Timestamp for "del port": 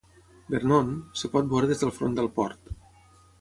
2.21-2.75